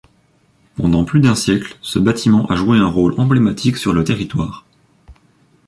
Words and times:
Pendant 0.77 1.05
plus 1.05 1.19
d’un 1.19 1.35
siècle, 1.35 1.77
ce 1.83 1.99
bâtiment 1.99 2.47
a 2.47 2.55
joué 2.55 2.79
un 2.79 2.87
rôle 2.87 3.13
emblématique 3.19 3.77
sur 3.77 3.93
le 3.93 4.03
territoire. 4.03 4.65